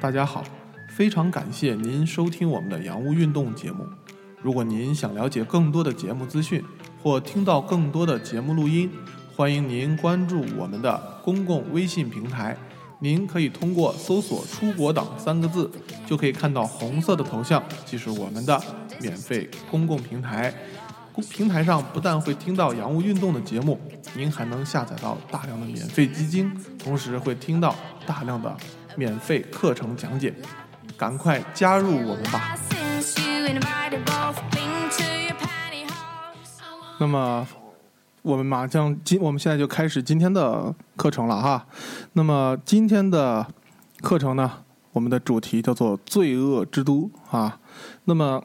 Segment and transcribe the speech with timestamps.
[0.00, 0.44] 大家好，
[0.90, 3.84] 非常感谢您收听我们的洋务运动节目。
[4.40, 6.64] 如果您想了解更多的节目资讯，
[7.02, 8.88] 或听到更多的节目录音，
[9.34, 12.56] 欢迎您关注我们的公共微信平台。
[13.00, 15.68] 您可以通过搜索“出国党”三个字，
[16.06, 18.60] 就可以看到红色的头像，即是我们的
[19.00, 20.54] 免费公共平台。
[21.28, 23.80] 平台上不但会听到洋务运动的节目，
[24.14, 27.74] 您还能下载到大量的免费基金，同时会听到
[28.06, 28.56] 大量的
[28.98, 30.34] 免费课程讲解。
[30.96, 32.58] 赶快加入我们吧！
[36.98, 37.46] 那么，
[38.22, 41.64] 我们马上今我们现在就开始今天的课程了哈。
[42.14, 43.46] 那么今天的
[44.02, 47.60] 课程呢，我们的主题叫做“罪恶之都”啊。
[48.06, 48.42] 那么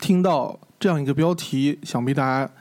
[0.00, 2.52] 听到这样一个标题，想必大家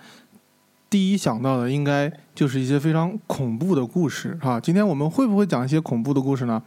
[0.88, 4.60] 第一想到的应该就是一些非常恐怖的故事啊。
[4.60, 6.62] 今天我们会不会讲一些恐怖的故事呢？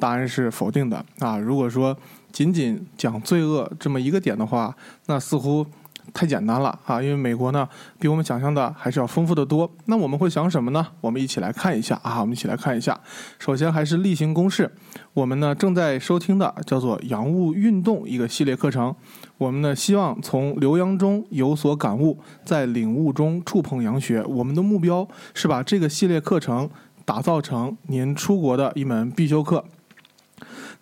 [0.00, 1.38] 答案是否定的啊。
[1.38, 1.96] 如果说
[2.32, 5.64] 仅仅讲罪恶这么一个点的话，那似乎。
[6.12, 7.02] 太简单了啊！
[7.02, 7.68] 因为美国呢，
[7.98, 9.70] 比我们想象的还是要丰富的多。
[9.86, 10.86] 那我们会想什么呢？
[11.00, 12.20] 我们一起来看一下啊！
[12.20, 12.98] 我们一起来看一下。
[13.38, 14.70] 首先还是例行公事，
[15.14, 18.94] 我们呢正在收听的叫做“洋务运动”一个系列课程。
[19.38, 24.22] 我们呢希望从留洋中有所感悟，在领悟中触碰洋学。
[24.24, 26.70] 我们的目标是把这个系列课程
[27.04, 29.64] 打造成您出国的一门必修课。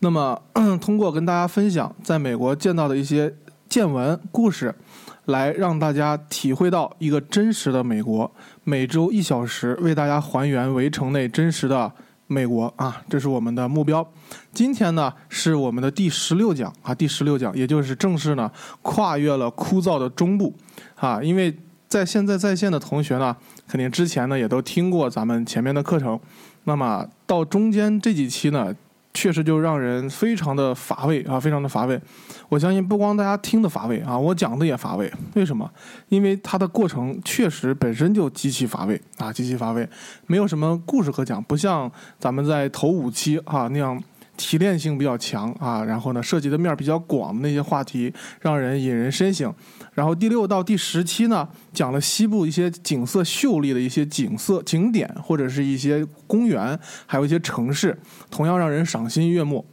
[0.01, 0.41] 那么，
[0.81, 3.35] 通过跟大家分享在美国见到的一些
[3.69, 4.75] 见闻故事。
[5.27, 8.31] 来让大家体会到一个真实的美国，
[8.65, 11.91] 每周一小时为大家还原围城内真实的
[12.27, 14.07] 美国啊，这是我们的目标。
[14.53, 18.51] 今天呢是我们的第十六讲啊，第十六讲，也就是正式呢
[18.83, 20.55] 跨越了枯燥的中部
[20.97, 21.57] 啊，因为
[21.89, 23.37] 在现在在线的同学呢，
[23.67, 26.19] 肯定之前呢也都听过咱们前面的课程，
[26.65, 28.75] 那么到中间这几期呢。
[29.15, 31.99] 确实就让人非常的乏味啊，非常的乏味。
[32.49, 35.11] 我相信不光大家听的乏味啊，我讲的也乏味。
[35.35, 35.71] 为什么？
[36.09, 39.89] 因为它的过程确实本身就极其乏味啊，极其乏味，
[40.27, 44.03] 没有什么故事可讲，不像咱们在头五期啊那样。
[44.37, 49.53] 提炼性比较强啊，然后呢，涉及的面比较广的那些话题，让人引人深省。
[49.93, 57.97] 然后第六到第十期呢，讲了西部一些景色秀丽的一些景色景点，或者是一些公园，还有一些城市，
[58.31, 59.65] 同样让人赏心悦目。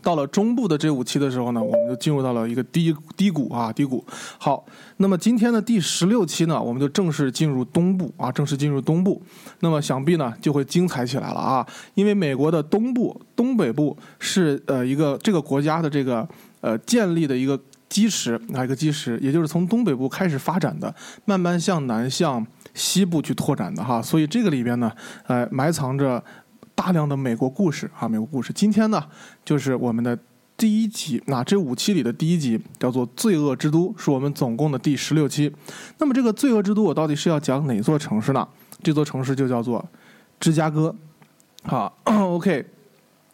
[0.00, 4.04] 到了中部的这五期的时候呢，我们就进入到了一个低低谷啊，低谷。
[4.38, 4.64] 好，
[4.96, 9.22] 那么今天的第十六期呢，我们就正式进入东部啊，正式进入东部。
[9.60, 16.26] 那么想必呢就会精彩起来了啊，因为美国的东部、东北部是呃一个这个国家的这个
[16.62, 20.92] 呃建立的一个基石啊，一个基石，也就是从东北部开始发展的，
[21.26, 24.00] 慢慢向南向西部去拓展的哈。
[24.00, 24.90] 所以这个里边呢，
[25.26, 26.24] 呃，埋藏着。
[26.74, 28.52] 大量的美国故事啊，美国故事。
[28.52, 29.02] 今天呢，
[29.44, 30.18] 就是我们的
[30.56, 35.52] 第一集，那这五期里的第一集叫做《罪恶之都》，是我们总共的第十六期。
[35.98, 38.46] 那么这个罪恶之都，我到底是要讲哪座城市呢？
[38.82, 39.84] 这座城市就叫做
[40.40, 40.94] 芝加哥。
[41.64, 42.64] 好， OK，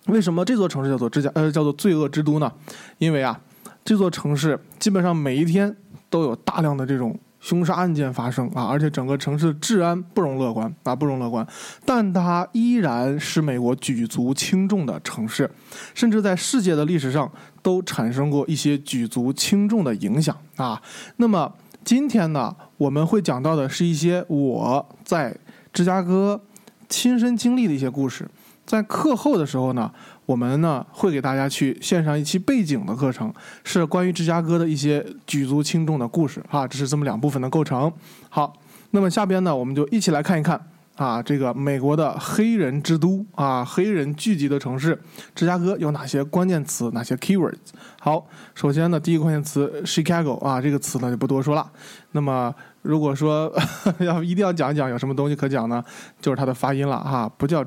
[0.07, 2.53] 为什么这座城市叫做芝加呃叫做罪恶之都呢？
[2.99, 3.41] 因为啊，
[3.85, 5.75] 这座城市基本上每一天
[6.11, 7.19] 都有大量的这种。
[7.41, 11.47] 凶杀案件发生啊，而且整个城市治安不容乐观啊，不容乐观。
[11.85, 15.51] 但它依然是美国举足轻重的城市，
[15.95, 17.31] 甚至在世界的历史上
[17.63, 20.83] 都产生过一些举足轻重的影响啊。
[21.17, 21.53] 那么
[21.85, 25.37] 今天呢，我们会讲到的是一些我在
[25.73, 26.41] 芝加哥
[26.89, 28.29] 亲身经历的一些故事。
[28.67, 29.93] 在课后的时候呢。
[30.29, 33.33] 我们呢会给大家去献上一期背景的课程，
[33.65, 37.91] 是关于芝加哥的一些举足轻重的故事啊，这是这么两部分的构成。
[38.29, 38.53] 好，
[38.91, 40.61] 那么下边呢，我们就一起来看一看
[40.97, 45.01] 啊，这个美国的黑人之都啊，黑人聚集的城市
[45.35, 47.57] 芝加哥有哪些关键词，哪些 keywords？
[47.99, 51.67] 好，首先呢，第一个关键词 Chicago 啊，这个词呢就不多说了。
[52.13, 53.51] 那么如果说
[54.01, 55.83] 要一定要讲一讲有什么东西可讲呢，
[56.21, 57.65] 就是它的发音了哈，不叫。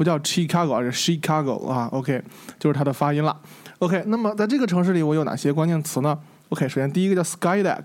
[0.00, 2.22] 不叫 Chicago，而是 Chicago 啊，OK，
[2.58, 3.38] 就是它的发音了。
[3.80, 6.18] OK，那么在这个城市里，我有哪些关键词呢
[6.48, 7.84] ？OK，首先第一个叫 Skydeck，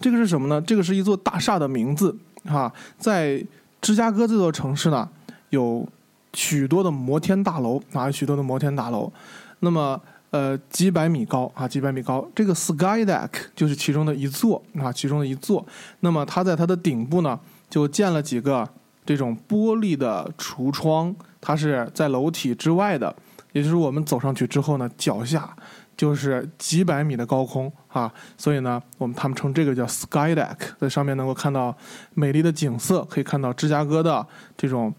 [0.00, 0.60] 这个是什么呢？
[0.60, 3.40] 这个是一座大厦的名字啊，在
[3.80, 5.08] 芝加哥这座城市呢，
[5.50, 5.86] 有
[6.32, 9.12] 许多的摩天大楼啊，许多的摩天大楼。
[9.60, 10.00] 那么
[10.30, 12.28] 呃，几百米高啊，几百米高。
[12.34, 15.64] 这个 Skydeck 就是其中的一座啊，其中的一座。
[16.00, 17.38] 那么它在它的顶部呢，
[17.70, 18.68] 就建了几个。
[19.04, 23.14] 这种玻璃的橱窗，它是在楼体之外的，
[23.52, 25.54] 也就是我们走上去之后呢，脚下
[25.96, 31.76] 就是几百米的高空啊，所以呢，我们他们称这个叫 sky deck，在上面能够看到
[32.14, 34.92] 美丽的景色，可以看到芝加哥的这种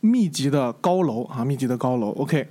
[0.00, 2.10] 密集的高楼啊，密集的高楼。
[2.10, 2.46] OK，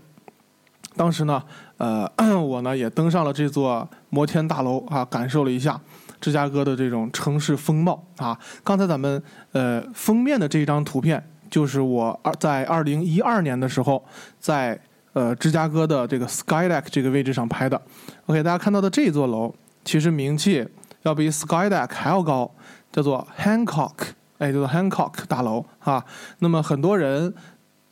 [0.95, 1.43] 当时呢，
[1.77, 2.09] 呃，
[2.39, 5.79] 我呢也登上了这座摩天大楼啊，感受了一下
[6.23, 8.39] 芝加哥的这种城市风貌啊。
[8.63, 9.21] 刚才咱们
[9.51, 14.01] 呃封面的这一张图片，就是我二在二零一二年的时候
[14.39, 14.79] 在
[15.11, 17.81] 呃芝加哥的这个 Skydeck 这个位置上拍的。
[18.27, 19.53] OK，大家看到的这座楼，
[19.83, 20.65] 其实名气
[21.01, 22.49] 要比 Skydeck 还要高，
[22.93, 23.93] 叫做 Hancock，
[24.37, 26.05] 哎，叫做 Hancock 大楼啊。
[26.39, 27.33] 那么很多人。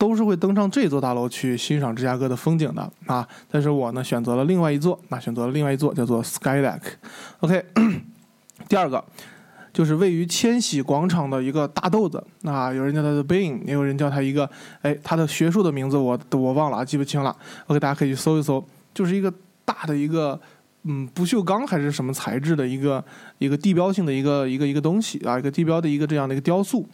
[0.01, 6.81] 都是会登上这座大楼去欣赏芝加哥的风景的啊，但是我呢选择了另外一座，那选择了另外一座叫做 Skydeck。
[7.41, 7.63] OK，
[8.67, 9.03] 第二个
[9.73, 14.49] 就是位于千禧广场的一个大豆子啊，有人叫它的 Bean，也有人叫它一个
[14.81, 17.35] 哎，它的学术的名字我我忘了啊，记不清了。
[17.67, 18.63] OK，大家可以去搜一搜，
[18.93, 20.39] 就是一个大的一个
[20.83, 23.03] 嗯不锈钢还是什么材质的一个
[23.37, 26.87] 一个地标性的一个一个一个东西啊，一个地标的一个这样的一个雕塑。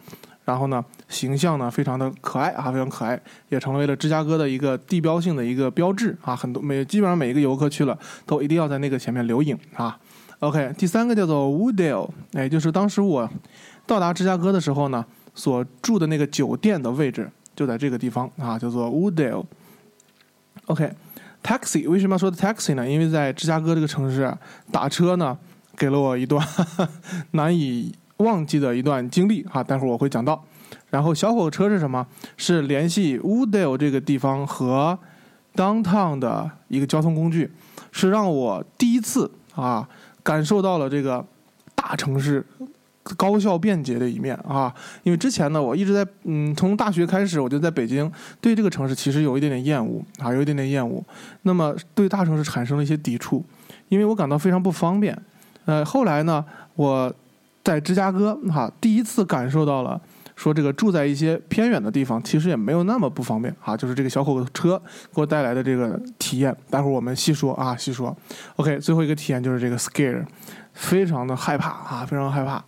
[0.44, 3.20] 然后呢，形象呢非常的可爱啊，非常可爱，
[3.50, 6.34] 也成为了芝加哥的一个地标性的一个标志啊。
[6.34, 9.98] 很多每基本上每一个游客去了，都一定要在那个前面留影啊。
[10.40, 13.28] OK，第三个叫做 Wooddale，哎，就是当时我
[13.86, 15.04] 到达芝加哥的时候呢，
[15.34, 19.44] 所住的那个酒店的位置就在这个地方啊，叫做 Wooddale。
[20.66, 22.88] OK，Taxi 为什么要说 Taxi 呢？
[22.88, 24.32] 因为在芝加哥这个城市
[24.70, 25.36] 打车呢，
[25.76, 26.46] 给了我一段
[27.32, 27.94] 难以。
[28.18, 30.44] 忘记的一段经历哈，待会儿我会讲到。
[30.90, 32.04] 然后小火车是什么？
[32.36, 34.98] 是联系 Wooddale 这个地方和
[35.54, 37.52] Downtown 的一个交通工具，
[37.92, 39.88] 是让我第一次啊
[40.28, 41.24] 感受到了这个
[41.74, 42.44] 大城市
[43.16, 44.74] 高效便捷的一面啊。
[45.04, 51.02] 因为之前呢，我一直在嗯，从大学开始我就在北京，对这个城市其实有一点点厌恶啊，有一点点厌恶。
[51.42, 53.42] 那么对大城市产生了一些抵触，
[53.88, 55.16] 因为我感到非常不方便。
[55.64, 56.44] 呃，后来呢，
[56.74, 57.10] 我。
[57.64, 60.00] 在芝加哥，哈，第一次感受到了
[60.38, 63.76] 说这个住在一些偏远的地方，其实也没有那么不方便啊。
[63.76, 64.80] 就是这个小火车
[65.12, 68.16] 给我带来的这个体验，待会儿我们细说啊，细说。
[68.54, 70.24] OK，最后一个体验就是这个 scare，
[70.74, 72.64] 非常的害怕啊，非常害怕，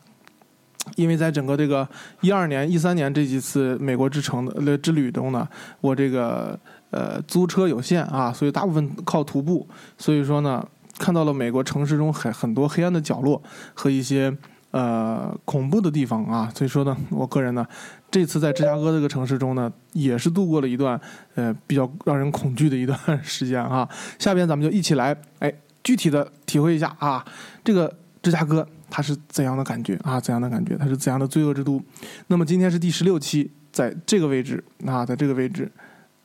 [0.96, 1.88] 因为在整个这个
[2.22, 5.48] 一二年、一三年这几次美国之城的之旅中呢，
[5.80, 6.58] 我这个
[6.90, 10.66] 呃租车有限啊，所以大部分靠徒步，所以说呢，
[10.98, 13.40] 看到了美国城市中很很多黑暗的角落
[13.74, 14.36] 和一些。
[14.72, 17.66] 呃，恐怖的地方啊，所以说呢，我个人呢，
[18.08, 21.00] 这次在芝加哥这个城市中呢，也是度过了一段
[21.34, 23.88] 呃比较让人恐惧的一段时间啊。
[24.16, 25.52] 下边咱们就一起来，哎，
[25.82, 27.24] 具体的体会一下啊，
[27.64, 30.20] 这个芝加哥它是怎样的感觉啊？
[30.20, 30.76] 怎样的感觉？
[30.76, 31.82] 它是怎样的罪恶之都？
[32.28, 35.68] 那么今天是第十六期，在这个位置啊，在这个位置，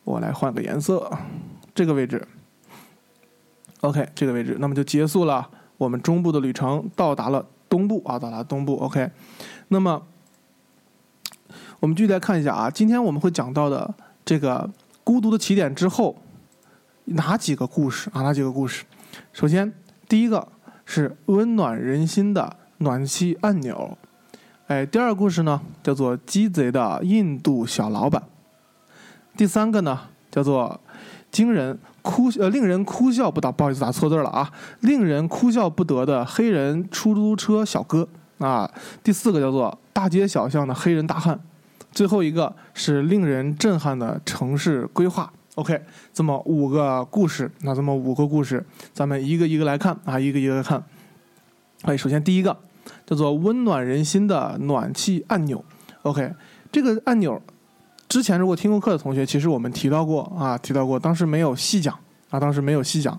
[0.03, 1.11] 我来换个颜色，
[1.73, 2.23] 这个位置
[3.81, 7.43] ，OK，这个位置，那么就结束了我们中部的旅程，到达了。
[7.69, 9.09] 东部啊，到达东部，OK。
[9.69, 10.01] 那么，
[11.79, 14.69] 我们继续来看一下啊，今天我们会讲到的这个
[15.03, 16.15] 孤独的起点之后，
[17.05, 18.21] 哪几个故事啊？
[18.21, 18.85] 哪几个故事？
[19.33, 19.73] 首先，
[20.07, 20.47] 第一个
[20.85, 23.97] 是温暖人心的暖气按钮，
[24.67, 28.23] 哎，第二个故事呢叫做鸡贼的印度小老板，
[29.35, 30.79] 第三个呢叫做
[31.31, 31.79] 惊人。
[32.05, 34.51] 哭呃，令人哭笑不得，不好意思打错字了啊！
[34.81, 38.07] 令人哭笑不得的黑人出租车小哥
[38.37, 38.69] 啊。
[39.03, 41.39] 第四个叫做大街小巷的黑人大汉，
[41.91, 45.33] 最后一个是令人震撼的城市规划。
[45.55, 45.81] OK，
[46.13, 48.63] 这么五个故事，那这么五个故事，
[48.93, 50.83] 咱们一个一个来看啊，一个一个看。
[51.81, 52.55] 哎，首先第一个
[53.07, 55.65] 叫做温暖人心的暖气按钮。
[56.03, 56.31] OK，
[56.71, 57.41] 这个按钮。
[58.07, 61.97] 之前如果听过课的同学，其实我们提到过啊，提到过，当时没有细讲
[62.35, 63.17] 啊，当时没有细讲。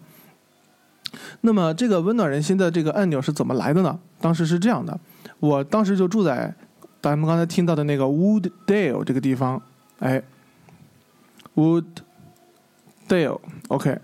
[1.40, 3.98] 那么这个温暖人心的这个按钮是怎么来的呢？
[4.20, 4.98] 当时是这样的，
[5.40, 6.54] 我当时就住在
[7.00, 9.62] 咱们刚才听到的那个 Wooddale 这个地方，
[10.00, 10.22] 哎
[11.54, 13.98] ，Wooddale，OK。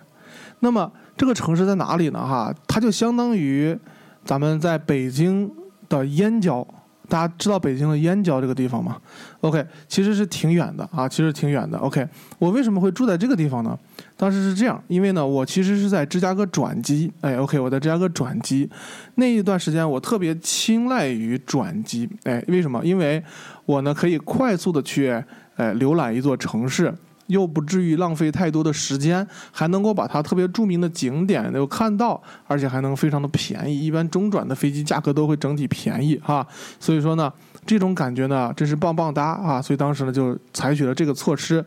[0.61, 2.21] 那么这个城市在哪里呢？
[2.21, 3.79] 哈，它就相当于
[4.25, 5.53] 咱们在北京
[5.89, 6.67] 的燕郊。
[7.09, 8.97] 大家知道北京的燕郊这个地方吗
[9.41, 11.77] ？OK，其实是挺远的啊，其实挺远的。
[11.79, 12.07] OK，
[12.39, 13.79] 我为什么会住在这个地方呢？
[14.17, 17.13] 当时是这样，因为呢，我其实是在芝加哥转机。
[17.21, 18.69] 哎，OK，我在芝加哥转机
[19.17, 22.09] 那一段时间，我特别青睐于转机。
[22.25, 22.85] 哎，为什么？
[22.85, 23.23] 因为
[23.67, 25.11] 我呢可以快速的去
[25.57, 26.93] 哎浏览一座城市。
[27.27, 33.87] 又不至于浪费太多的时间，还能够把它特别著名的景点又看到，而且还能非常的便宜。
[33.87, 36.47] 一般中转的飞机价格都会整体便宜哈，
[36.79, 37.33] 所以说呢，
[37.65, 39.63] 这种感觉呢真是棒棒哒啊！
[39.63, 41.65] 所以当时呢就采取了这个措施。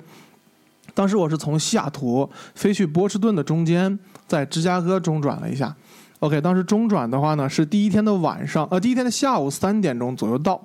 [0.93, 3.97] 当时我是从西雅图飞去波士顿的中间，
[4.27, 5.75] 在芝加哥中转了一下。
[6.19, 10.61] OK，当时中转的话呢是第一天的晚上，呃，第一天的下午三点钟左右到，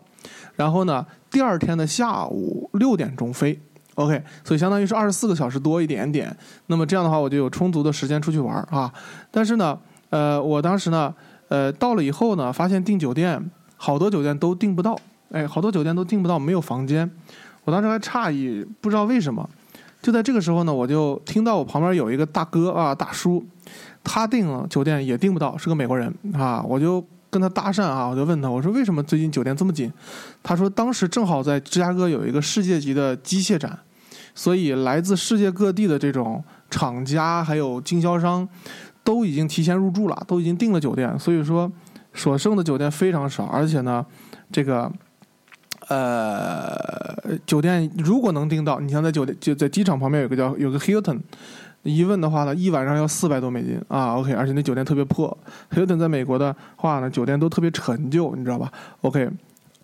[0.55, 3.61] 然后呢第二天的下午六点钟飞。
[4.01, 6.35] OK，所以相当于是二十四个小时多一点点。
[6.69, 8.91] 那么这样的话，我就有充足的时间出去玩啊。
[9.31, 9.79] 但是呢，
[10.09, 11.15] 呃，我当时呢，
[11.49, 13.39] 呃，到了以后呢，发现订酒店
[13.77, 14.99] 好多酒店都订不到，
[15.31, 17.11] 哎，好多酒店都订不到，没有房间。
[17.65, 19.47] 我当时还诧异，不知道为什么。
[20.01, 23.45] 就在这个时候呢，我就听到我旁边有一个大哥啊，大叔，
[24.03, 27.05] 他订了酒店也订不到，是个美国人啊，我就。
[27.33, 29.89] 跟他搭讪啊，我就问他，我说为什么最近酒店这么紧？
[30.43, 33.79] 他说当时正好在芝加哥有一个世界级的机械展，
[34.35, 38.49] 所以来自世界各地的这种厂家还有经销商
[39.03, 41.71] 都已经提前入住了，都已经订了酒店，所以说
[42.15, 44.05] 所剩的酒店非常少，而且呢，
[44.53, 44.91] 这个
[45.89, 46.77] 呃
[47.47, 51.21] 酒店如果能订到，你像在酒店就在机场旁边有个叫有个 Hilton。
[51.83, 55.35] 一问的话呢，一晚上要四百多美金啊，OK，而且那酒店特别破。
[55.71, 58.71] ，Hilton 在美国的话呢，酒店都特别陈旧，你知道吧
[59.01, 59.31] ？OK，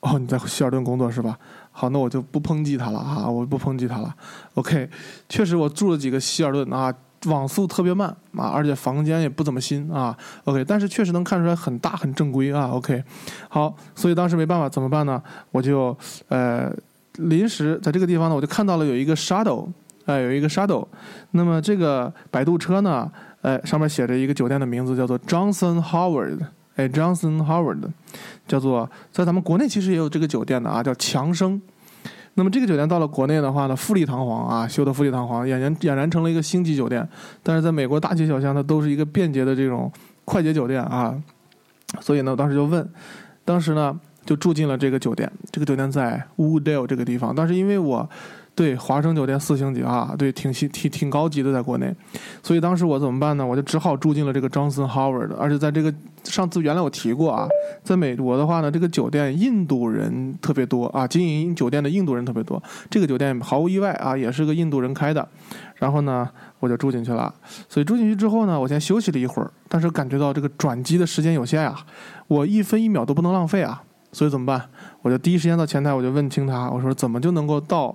[0.01, 1.39] 哦，你在希尔顿工作是吧？
[1.79, 4.15] 好，那我就不抨击他了啊，我不抨击他了。
[4.55, 4.89] OK，
[5.29, 6.91] 确实我住了几个希尔顿啊，
[7.27, 10.17] 网速特别慢啊，而且房间也不怎么新啊。
[10.45, 12.71] OK，但是确实能看出来很大很正规啊。
[12.73, 13.05] OK，
[13.51, 15.23] 好，所以当时没办法，怎么办呢？
[15.51, 15.95] 我就
[16.29, 16.73] 呃
[17.19, 19.69] 临时在这个地方呢，我就看到了有一个 Shadow。
[20.07, 20.87] 哎，有一个 Shadow，
[21.33, 23.11] 那么这个摆渡车呢，
[23.43, 26.39] 哎，上面写着一个酒店的名字，叫做 Johnson Howard，
[26.77, 27.83] 哎，Johnson Howard，
[28.47, 31.61] 叫做在咱们国内其实也有这个酒店的啊，叫强生。
[32.35, 37.09] 那么这个酒店到了国内的话呢，富丽堂皇啊，修的富丽堂皇，俨然俨然成了一个星级酒店。
[37.43, 39.91] 但是在美国大街小巷，它都是一个便捷的这种
[40.27, 41.17] 快捷酒店啊。
[42.01, 42.87] 所以呢，当时就问，
[43.43, 47.35] 当时呢就住进了这个酒店，这个酒店在 Wooddale 这个地方。
[47.35, 48.07] 但是因为我
[48.57, 51.95] 对，华生酒店四星级啊，对，挺挺挺挺高级的，在国内，
[52.43, 53.45] 所以当时我怎么办呢？
[53.45, 55.93] 我就只好住进了这个 Johnson Howard，而且在这个
[56.25, 57.47] 上次原来我提过啊，
[57.85, 65.29] 在美国的话呢，这个酒店印度人特别多啊，经营酒店的印度人特别多，这个酒店毫无意外啊，也是个印度人开的，
[65.75, 66.27] 然后呢，
[66.59, 67.35] 我就住进去了，
[67.69, 71.79] 所以住进去之后呢，我先休息了一会儿，但是感觉到这个转机的时间有限啊，
[72.27, 73.83] 我一分一秒都不能浪费啊，
[74.13, 74.63] 所以怎么办？
[75.03, 77.95] 我就第一时间到前台，我就问清他，我说怎么就能够到？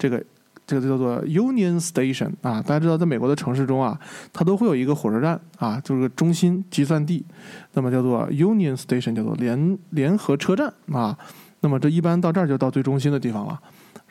[0.00, 0.24] 这个
[0.66, 4.00] 这个叫做 Union Station 啊，大家知道，在美国的城市中啊，
[4.32, 7.22] 它都会有一个火车站啊，就是个中心集散地，
[7.74, 11.18] 那么叫做 Union Station，叫做联联合车站啊。
[11.60, 13.60] 那么这一般到这儿就到最中心的地方了。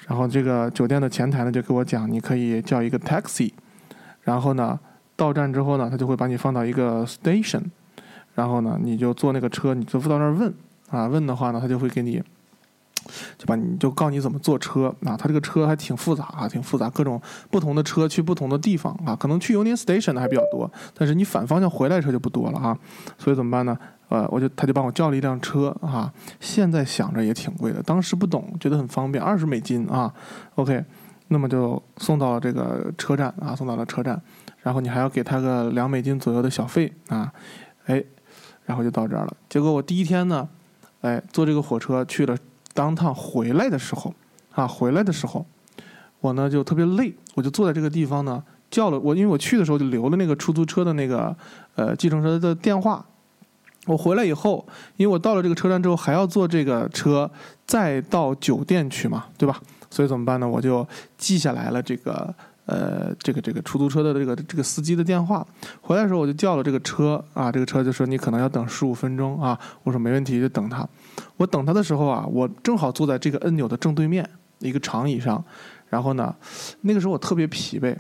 [0.06, 3.52] 然后这个酒店的前台呢就给我讲，你可以叫一个 taxi，
[4.22, 4.80] 然后呢
[5.16, 7.64] 到站之后呢，他就会把你放到一个 station，
[8.36, 10.54] 然后呢你就坐那个车，你就到那儿问
[10.90, 12.22] 啊，问的话呢，他就会给你。
[13.38, 22.78] 就把你就告诉你怎么坐车啊，他这个车还挺复杂啊，挺复杂，各种不同的车去不同的地方啊，可能去 Union Station 的还比较多，但是你反方向回来车就不多了啊，
[23.18, 23.78] 所以怎么办呢？
[24.10, 30.12] 呃，我就他就帮我叫了一辆车啊，现在想着也挺贵的，当时不懂，觉得很方便，二十美金啊
[30.56, 30.84] ，OK，
[31.28, 34.20] 那么就送到了这个车站啊，送到了车站，
[34.64, 37.32] 然后你还要给他个两美金左右的小费啊，
[37.86, 38.04] 哎，
[38.66, 39.38] 然后就到这儿了。
[39.48, 40.50] 结果我第一天呢，
[41.02, 42.36] 哎，坐这个火车去了。
[42.80, 44.14] 当趟回来的时候，
[44.54, 45.46] 啊，回来的时候，
[46.22, 51.36] 我呢就特别累，我就坐在这个地方呢，叫了我，因为我去的时候就留了那个出租车的那个
[51.76, 53.06] 呃计程车的电话。
[53.86, 57.30] 我回来以后，因为我到了这个车站之后还要坐这个车
[57.68, 59.60] 再到酒店去嘛，对吧？
[59.90, 60.48] 所以怎么办呢？
[60.48, 62.34] 我就记下来了这个。
[62.70, 65.44] 呃，这个这个出租车的这个这个司机的电话，
[65.82, 70.88] 回来的时候我就叫了这个车啊，这个车就说你可能要等十五分钟啊，我说没问题，就等他。
[71.38, 75.44] 我等他的时候啊，我正好坐在这个按钮的正对面一个长椅上，
[75.88, 76.36] 然后呢，
[76.82, 77.96] 那个时候我特别疲惫，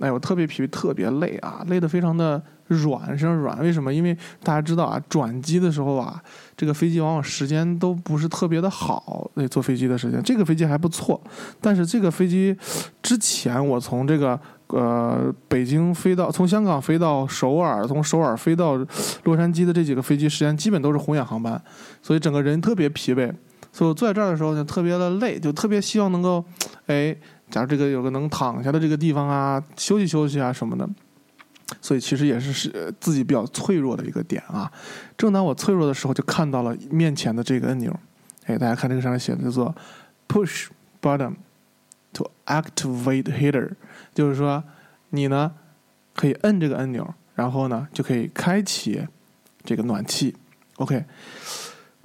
[0.00, 2.42] 哎，我特别疲惫，特别累啊，累得非常的。
[2.68, 3.90] 软，身上软，为什么？
[3.90, 6.22] 因为大家知道啊，转机的时候啊，
[6.54, 9.30] 这个飞机往往时间都不是特别的好。
[9.36, 11.18] 那坐飞机的时间，这个飞机还不错，
[11.62, 12.54] 但是这个飞机
[13.02, 18.76] 之前我从这个呃北京飞到，从香港飞到首尔，从首尔飞到
[19.24, 21.58] 洛杉矶的这几个飞机时间基本都是红眼航班，
[22.02, 23.32] 所以整个人特别疲惫。
[23.72, 26.44] 所以我坐在这儿的时候就特别的累，就特别希望能够，
[26.86, 27.16] 哎，
[27.50, 30.88] 假如这个有个能躺下的这个地方啊，休息休息啊什么的。
[31.82, 34.72] 所以其实也是是自己比较脆弱的一个点啊。
[35.18, 37.94] 正当我脆弱的时候，就看到了面前的这个按钮。
[38.46, 39.74] 哎，大家看这个上面写的叫做
[40.26, 40.68] “push
[41.02, 41.34] button
[42.14, 43.70] to activate heater”，
[44.14, 44.64] 就是说
[45.10, 45.52] 你呢
[46.14, 49.06] 可以摁这个按钮，然后呢就可以开启
[49.62, 50.34] 这个暖气。
[50.76, 51.04] OK，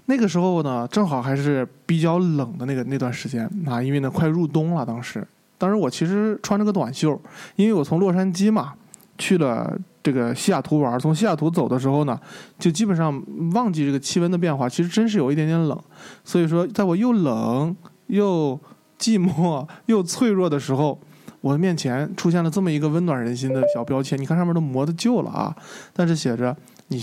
[0.07, 4.85] 那个时候呢正好还是比较冷的那个那段时间啊，因为呢快入冬了。
[4.85, 5.25] 当时，
[5.63, 7.17] 当时我其实穿着个短袖，
[7.55, 8.73] 因为我从洛杉矶嘛。
[9.15, 12.19] 去了这个西雅图玩，从西雅图走的时候呢，
[12.57, 15.79] 就基本上忘记这个气温的变化，其实真是有一点点冷。
[16.25, 17.73] 所以说，在我又冷
[18.07, 18.59] 又
[18.97, 20.99] 寂寞又脆弱的时候，
[21.41, 24.19] 我的面前出现了这么一个温暖人心的小标签。
[24.19, 25.55] 你看上面都磨的旧了啊，
[25.93, 27.01] 但是写着你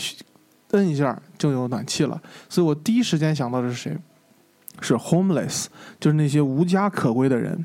[0.73, 2.21] 摁一下就有暖气了。
[2.49, 3.97] 所以我第一时间想到的是谁？
[4.81, 5.67] 是 homeless，
[6.01, 7.65] 就是那些无家可归的人。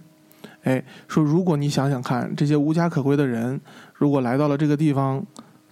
[0.65, 3.59] 哎，说如果你想想看，这些无家可归的人，
[3.93, 5.23] 如果来到了这个地方，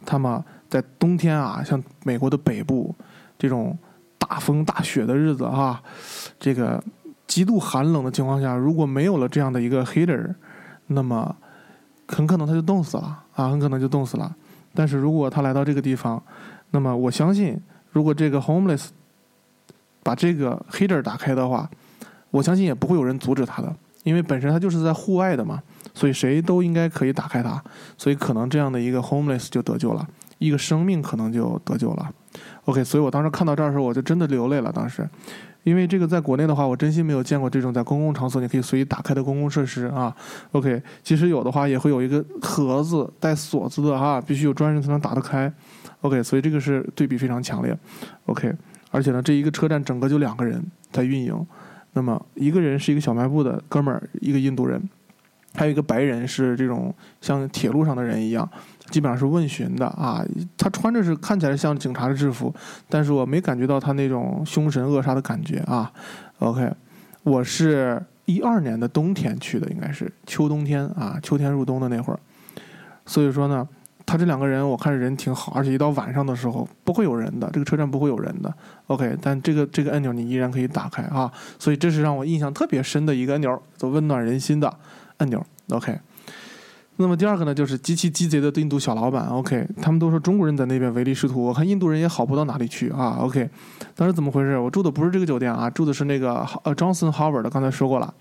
[0.05, 2.93] 他们在冬天啊，像美国的北部
[3.37, 3.75] 这种
[4.19, 5.81] 大风大雪的日子啊，
[6.39, 6.81] 这个
[7.25, 10.35] 极度寒冷的情况下，如果没有了这样的一个 heater，
[10.87, 11.35] 那么
[12.07, 14.35] 很可能他就冻死了啊，很可能就冻死了。
[14.75, 16.21] 但是如果他来到这个地方，
[16.69, 17.59] 那么我相信，
[17.89, 18.89] 如果这个 homeless
[20.03, 21.67] 把这个 heater 打开的话，
[22.29, 23.75] 我相信也不会有人阻止他的。
[24.03, 25.61] 因为本身它就是在户外的嘛，
[25.93, 27.61] 所以谁都应该可以打开它，
[27.97, 30.07] 所以可能这样的一个 homeless 就得救了，
[30.37, 32.09] 一个生命可能就得救了。
[32.65, 34.71] OK，所以我当时看到这儿的时候，我就真的流泪了。
[34.71, 35.07] 当时，
[35.63, 40.15] 因为这个在国内的话，我真心没有见过这种在公共场所你可以随意打开的公共设施啊。
[40.51, 45.51] OK，即使有的话，也会有一个盒子带锁子的哈，必须有专人才能打得开。
[46.01, 47.77] OK，所以这个是对比非常强烈。
[48.25, 48.51] OK，
[48.91, 51.45] 而且呢，这一个车站整个就两个人在运营。
[51.93, 54.81] 那么一个人是一个小卖部的哥们儿，一个印度人，
[55.53, 58.47] 还有一个白人是这种像铁路上的人一样，
[58.89, 60.25] 基本上是问询的啊。
[60.57, 62.53] 他穿着是看起来像警察的制服，
[62.89, 65.91] 但是我没感觉到他那种凶神恶煞的感觉啊。
[66.39, 66.71] OK，
[67.23, 72.19] 我是一二年的冬天去的，应该是秋冬天啊，秋天入冬的那会儿，
[73.05, 73.67] 所以说呢。
[74.05, 78.53] 他这两个人，我看人挺好，而且一到晚上的时候不会有人的，这个车站不会有人的。
[78.87, 84.71] OK，但这个这个按钮你依然可以打开啊，所以这是让我印象特别深的一个按钮，做温暖人心的
[85.17, 85.43] 按钮。
[85.69, 85.97] OK，
[86.97, 89.27] 那么第二个呢，就是极其鸡贼的印度小老板。
[89.27, 93.17] OK，他们都说中国人在那边唯利是图，我看印度人也好不到哪里去啊。
[93.21, 93.49] OK，
[93.95, 94.57] 当时怎么回事？
[94.57, 98.13] 我住的不是这个酒店啊，住的是那个呃 Johnson Howard 的，刚才说过了。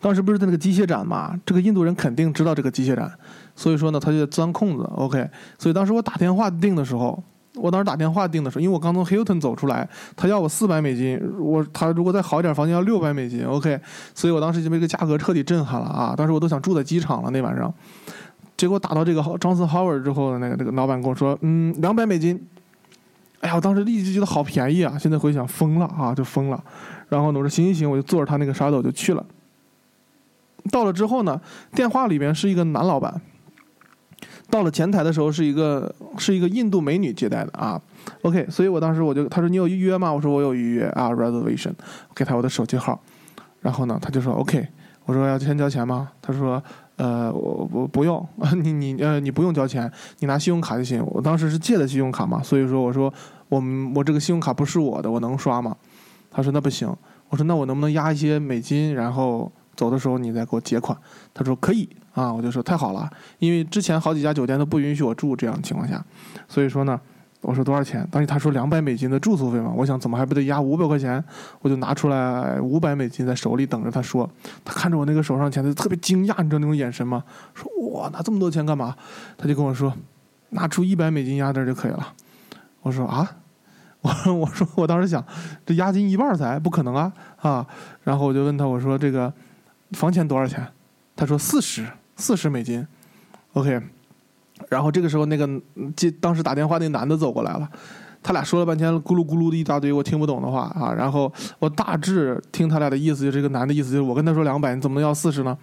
[0.00, 1.38] 当时不是在那个机械展嘛？
[1.44, 3.10] 这个印度人肯定知道这个机械展，
[3.54, 4.84] 所以说呢，他就钻空子。
[4.96, 7.22] OK，所以当时我打电话订的时候，
[7.56, 13.44] 我当时打电话订的时候，因为我刚从 Hilton 走出来，他要我四百美金，我他如果再好一点房间要六百美金。
[13.46, 13.78] OK，
[14.14, 16.14] 所以我当时就被这个价格彻底震撼了啊！
[16.16, 17.72] 当时我都想住在机场了那晚上，
[18.56, 22.40] 结果打到这个张森 Howard 之后，那个那个老板跟我说，嗯，两百美金。
[23.40, 24.96] 哎呀，我当时立即觉得好便宜啊！
[24.98, 26.64] 现在回想疯了啊，就疯了。
[27.10, 29.22] 然后呢，我说行行行，我就坐着他那个沙斗就去了。
[30.70, 31.40] 到了之后呢，
[31.74, 33.20] 电话里边是一个男老板。
[34.50, 37.80] 到了前台的时候，是一个是一个印度美女接待的啊。
[38.22, 40.12] OK，所以我当时我就他说你有预约吗？
[40.12, 41.72] 我说我有预约啊，reservation。
[42.14, 43.00] 给他我的手机号，
[43.60, 44.66] 然后呢，他就说 OK。
[45.06, 46.10] 我说要先交钱吗？
[46.22, 46.62] 他说
[46.96, 48.26] 呃我我不用，
[48.62, 51.04] 你你呃你不用交钱，你拿信用卡就行。
[51.06, 53.12] 我当时是借的信用卡嘛，所以说我说
[53.48, 55.74] 我们我这个信用卡不是我的，我能刷吗？
[56.30, 56.94] 他说那不行。
[57.30, 59.50] 我说那我能不能压一些美金，然后？
[59.84, 60.96] 走的时候你再给我结款，
[61.34, 66.02] 他说可以啊，我就说太好了，因为之前好几家酒店都不允许我住这样的情况下，
[66.48, 66.98] 所以说呢，
[67.42, 68.06] 我说多少钱？
[68.10, 71.22] 当时他说两百美金的住宿费嘛，我想怎么还不得压五百块钱？
[71.60, 74.28] 我就拿出来五百美金在手里等着他说，
[74.64, 77.22] 他看着我那个手上钱，他就特别惊讶，你知道那种眼神吗？
[77.52, 78.96] 说哇拿这么多钱干嘛？
[79.36, 79.92] 他就跟我说，
[80.50, 82.14] 拿出一百美金压这儿就可以了。
[82.80, 83.28] 我说啊，
[84.00, 85.22] 我我说我当时想，
[85.66, 87.66] 这押金一半才不可能啊啊，
[88.04, 89.32] 然后我就问他我说这个。
[89.94, 90.66] 房钱多少钱？
[91.16, 92.86] 他说四十，四十美金。
[93.52, 93.80] OK，
[94.68, 95.48] 然后这个时候那个
[95.94, 97.68] 接当时打电话那男的走过来了，
[98.22, 100.92] 他俩说了半天咕噜咕噜的一大堆我听不懂的话啊。
[100.92, 105.56] 然后我大致听他俩的意思，就这个男的意思就是我跟他说两百，你怎么能要四十呢？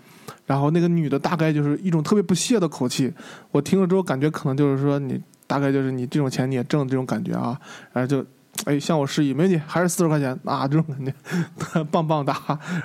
[0.45, 3.13] 然后那个女的大概就是一种特别不屑的口气，
[3.51, 7.59] 我听了之后感觉可能就是说你大概就是你这种钱你也挣这种感觉啊，
[7.91, 8.25] 然后就。
[8.65, 12.35] 哎，向我示意，美女还是四十块钱啊，这种感觉， 棒棒哒。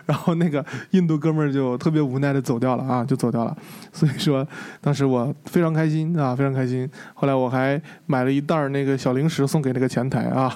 [0.06, 3.54] 然后那个印度哥们儿就特别无奈的走掉了啊，就走掉了。
[3.92, 4.46] 所以说，
[4.80, 6.88] 当时我非常开心啊，非常开心。
[7.12, 10.50] 后来我还买了一袋儿那个小零食送给那个前台啊。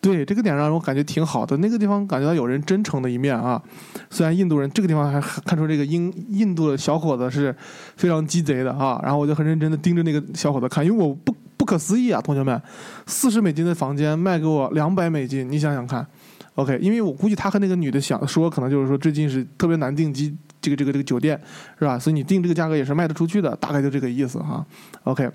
[0.00, 3.60] 对，这个点让我感觉挺好的，那个地方感觉到有人真诚的一面啊。
[4.08, 7.54] 虽然印度人这个地方还看出这个印印度的小伙子是
[7.96, 8.98] 非常鸡贼的啊。
[9.02, 11.34] 然后我就很认真的盯着那个小伙子看，因为我不。
[11.64, 12.60] 不可思议啊，同学们，
[13.06, 16.06] 四十美金的房间卖给我两百美金，你想想看
[16.56, 16.78] ，OK？
[16.78, 21.40] 因为我估计他和那个女的想说，可能就是说最近是特别难订机，这个这个这个酒店
[21.78, 21.98] 是吧？
[21.98, 24.62] 所以你定这个价格也是卖得出去的，大概就这个意思哈
[25.04, 25.26] ，OK？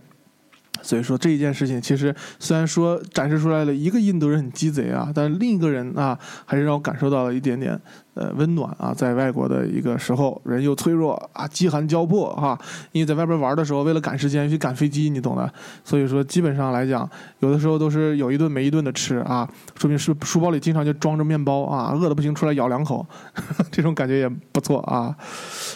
[0.82, 7.80] 所以说这一件事情，其实虽然说展示出来了一个印度人很鸡贼啊，但另一个人啊，还是让我感受到了一点点
[8.13, 8.94] 呃温暖啊。
[8.94, 12.58] 在外国的一个时候，人又脆弱啊，饥寒交迫哈。
[12.92, 15.52] 因为在外边玩的时候，为了赶时间去赶飞机，你懂的。
[15.84, 23.06] 所以说基本上来讲，有的时候都是有一顿没一顿的吃啊，说明是书包里经常就装着面包啊，饿的不行出来咬两口，
[23.72, 25.15] 这种感觉也不错啊。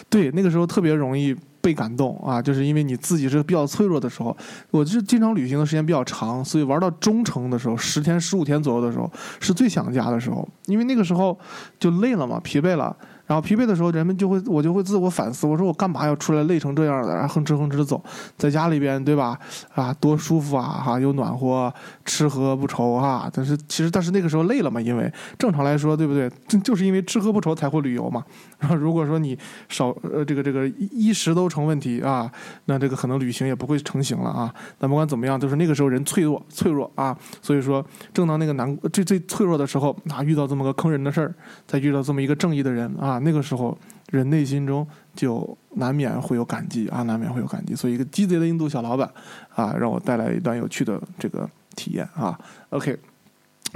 [0.10, 1.36] 对，那个时候特别容易。
[1.64, 4.36] 被感动啊，就是因为你自己是比较脆弱的时候，
[4.70, 11.40] 我是经常旅行的时间比较长，所以玩到中程的时候，十天十五天左右的时候，是最想家的时候，因为那个时候
[11.80, 12.94] 就累了嘛，疲惫了。
[13.34, 18.00] 然后疲惫的时候，人们就会我就会自我反思，我说我干嘛要出来累成这样的，然后哼哧哼哧走，
[18.38, 19.36] 在家里边对吧？
[19.74, 21.74] 啊，多舒服啊，哈，又暖和，
[22.06, 23.28] 吃喝不愁哈。
[23.34, 26.30] 但是其实但是那个时候累了嘛，因为正常来说对不对？
[26.48, 28.24] 就就是因为吃喝不愁才会旅游嘛。
[28.60, 29.36] 然后如果说你
[29.68, 32.32] 少呃这个这个衣食都成问题啊，
[32.66, 34.54] 那这个可能旅行也不会成型了啊。
[34.78, 41.34] 但不管怎么样，就是那个时候人脆弱脆弱啊，所以说正当那个难最最脆弱的时候啊，遇到这么个坑人的事儿，
[41.66, 43.18] 再遇到这么一个正义的人啊。
[43.24, 43.78] 那个时候
[44.12, 47.74] 人内心中就难免会有感激啊，难免会有感激。
[47.74, 49.10] 所以，一个鸡贼的印度小老板
[49.56, 52.38] 啊，让我带来一段有趣的这个体验啊。
[52.70, 52.98] OK，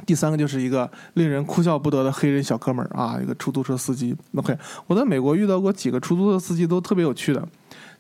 [0.06, 4.16] 第三个就是一个令人哭笑不得的黑人小哥们儿啊，一个出租车司机。
[4.36, 4.56] OK，
[4.86, 7.48] 我在美国遇到过几个出租车司机都特别有趣的，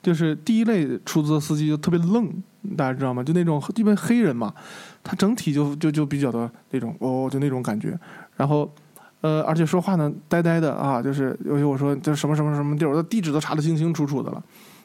[0.03, 2.29] 就是第一类出租车司机就特别愣，
[2.75, 3.23] 大家知道吗？
[3.23, 4.53] 就那种因为黑人嘛，
[5.03, 7.97] 他整体就就就比较的那种哦，就那种感觉，
[8.35, 8.71] 然后。
[9.27, 14.41] 呃，而且说话呢，呆呆的啊，就是尤其我说这什么什么什么地儿，我的地址都查得清清楚楚的了。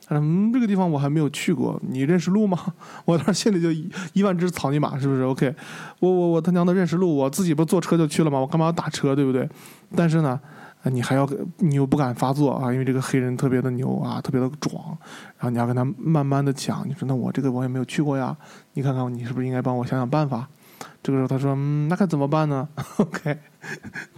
[0.08, 2.58] 他说：“嗯，这个地方我还没有去过，你认识路吗？”
[3.06, 3.70] 我当时心里就
[4.14, 5.54] 一万只草泥马，是不是？OK，
[6.00, 8.40] 我我我他娘的认识路，我自己不坐车就去了吗？
[8.40, 9.48] 我干嘛要打车，对不对？
[9.94, 10.40] 但是呢，
[10.84, 11.28] 你还要
[11.58, 14.74] 你又不敢发作啊，因为这个黑人特别的牛啊，特别的壮，
[15.38, 18.36] 然后你要跟他慢慢的讲，你说那我这个我也没有去过呀，
[18.72, 20.48] 你看看你是不是应该帮我想想办法？
[21.02, 22.68] 这个时候他说：“嗯，那该怎么办呢？
[22.98, 23.38] ”OK，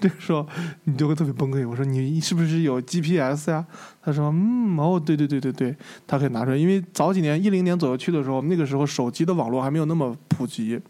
[0.01, 0.47] 这个时候
[0.85, 1.67] 你就会特别崩溃。
[1.67, 3.65] 我说：“你是不是有 GPS 呀？”
[4.03, 6.57] 他说：“嗯，哦，对对对对对，他可以拿出来。
[6.57, 10.81] 因为早几年一零年左右去的时候，那个时候手机的网络还没有那么普及，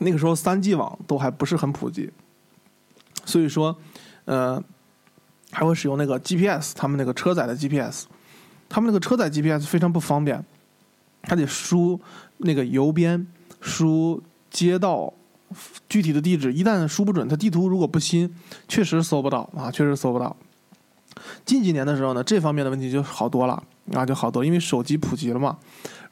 [0.00, 2.10] 那个时候三 G 网都还不是很普及，
[3.24, 3.76] 所以说，
[4.26, 4.62] 呃，
[5.50, 8.04] 还会使用那个 GPS，他们那个车载的 GPS，
[8.68, 10.44] 他们那个车载 GPS 非常不方便。”
[11.26, 12.00] 他得输
[12.38, 13.26] 那个邮编，
[13.60, 15.12] 输街道
[15.88, 18.34] 具体的地址，一旦输不准，他地图如果不新，
[18.66, 20.34] 确实搜不到啊，确实搜不到。
[21.44, 23.62] 近几年的时候呢，这方面的问题就好多了
[23.92, 25.56] 啊，就好多，因为手机普及了嘛，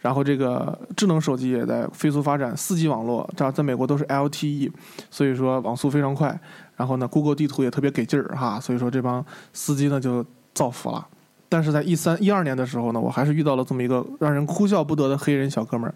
[0.01, 4.73] 然后这个智能手机也在飞速发展，四 G 网络，这在美国都是 LTE，
[5.11, 6.39] 所以说网速非常快。
[6.77, 10.25] 然后呢，Google 地图也特别给劲儿哈，所以说这帮司机呢就
[10.55, 11.07] 造福了。
[11.55, 15.95] 但是在一三一二年的时候呢，我还是遇到了这么一个让人哭笑不得的黑人小哥们儿。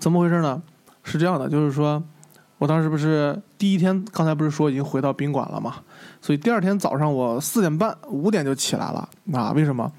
[0.00, 0.60] 怎么回事呢？
[1.04, 2.02] 是这样的，就是说，
[2.58, 5.76] 我当时不是第一天，刚才不是说已经回到宾馆了嘛？
[6.20, 9.08] 所以第二天早上我四点半、五点就起来了。
[9.32, 9.92] 啊，为什么？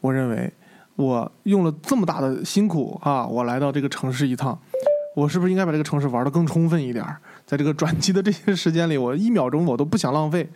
[0.00, 0.52] 我认为
[0.94, 4.56] 我用了这么大的辛苦啊，我来到这个城市一趟，
[5.16, 7.04] 我是不是应该把这个城市玩的更充分一点？
[7.44, 10.48] 在这个转机的这些时间里，我一秒钟我都不想浪费，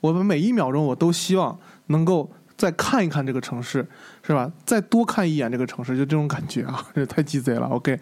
[0.00, 2.32] 我们每一秒钟我都希望能够。
[2.56, 3.86] 再看一看这个城市，
[4.22, 4.50] 是吧？
[4.64, 7.66] 再多看一眼这个城市，就这种感觉啊， 这太鸡贼了。
[7.66, 7.98] OK，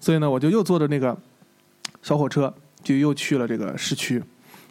[0.00, 1.16] 所以呢，我就又坐着那个
[2.02, 4.22] 小火车，就又去了这个市区。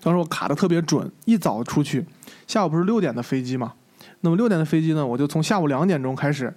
[0.01, 2.05] 当时我卡的特别准，一早出去，
[2.47, 3.73] 下午不是六点的飞机嘛？
[4.21, 6.53] 那么六点的飞机呢，我就从下午两点钟开始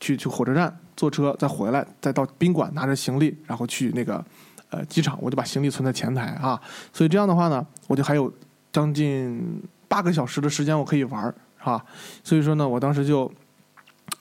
[0.00, 4.24] 去去火车站坐车，再回来，再到宾馆拿着行李，然后去那个
[4.70, 6.58] 呃机场，我就把行李存在前台啊。
[6.92, 8.32] 所以这样的话呢，我就还有
[8.72, 11.34] 将近八个小时的时间我可以玩。
[11.62, 11.82] 啊，
[12.24, 13.30] 所以说呢，我当时就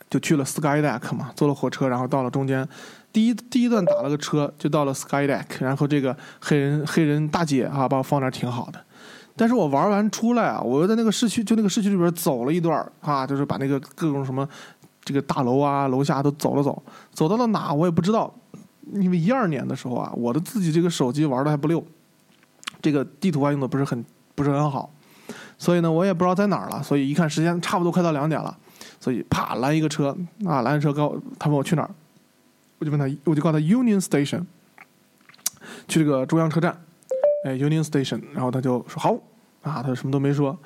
[0.09, 2.67] 就去了 Skydeck 嘛，坐了火车，然后到了中间，
[3.11, 8.79] 第一第一段打了个车，就到了 Skydeck，然后这个黑人黑人大姐啊，把我放那儿挺好的。
[9.35, 14.47] 但是我玩完出来啊，我又在那个市区，就那个市区里边走了一段啊，就是把那个各种什么
[15.03, 18.31] 这个大楼啊、楼下都走了走，走到了哪我也不知道，
[18.93, 21.83] 因为一二年的时候啊，我的自己这个手机玩的还不溜，
[22.81, 24.91] 这个地图啊用的不是很不是很好。
[25.57, 26.81] 所以呢，我也不知道在哪儿了。
[26.81, 28.57] 所以一看时间差不多快到两点了，
[28.99, 30.15] 所以啪拦一个车
[30.45, 31.89] 啊，拦车告他问我去哪儿，
[32.79, 34.43] 我就问他，我就告诉他 Union Station，
[35.87, 36.75] 去这个中央车站，
[37.45, 39.17] 哎 Union Station，然后他就说好
[39.61, 40.57] 啊，他什么都没说，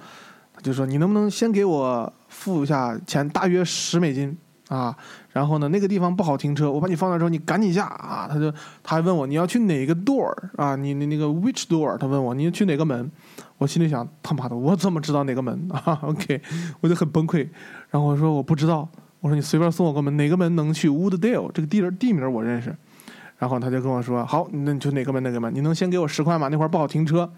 [0.54, 4.96] 他就说你能不能先给我付一下钱，大约十美金啊，
[5.32, 8.52] 然后呢那个地方不好停车，我把你放那之后你赶紧下啊，他就
[8.84, 13.10] 他还问我你要去哪个 door 啊，你你那个 which door，他问我你要去哪个门。
[13.58, 16.42] 我心里想，他妈的，我怎么知道哪个门 啊？OK，
[16.82, 17.48] 我就很崩溃。
[17.90, 18.86] 然后我说我不知道
[19.22, 22.76] 我说你随便送我个门，哪个门能去 Wooddale 这个地地名我认识。
[23.38, 26.48] 然后他就跟我说：“好，那你就哪个门哪个门，你能先给我十块吗？
[26.48, 27.30] 那块不好停车，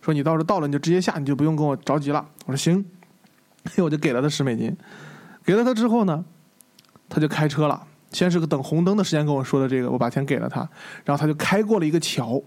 [0.00, 2.84] 说你到时候到了你就直接下，你就不用跟我着急了。”我说：“行。
[3.82, 4.74] ”我就给了他十美金。
[5.44, 6.24] 给了他之后呢，
[7.12, 7.86] 他就开车了。
[8.10, 10.60] 先是个等红灯的时间跟我说的这个，我把钱给了他，
[11.04, 12.40] 然后他就开过了一个桥，